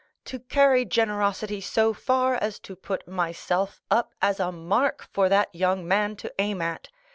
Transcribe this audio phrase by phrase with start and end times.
[0.25, 5.53] —to carry generosity so far as to put myself up as a mark for that
[5.53, 6.89] young man to aim at.